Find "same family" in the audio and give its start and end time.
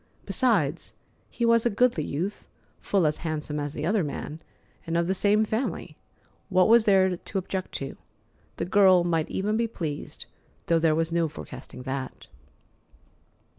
5.13-5.95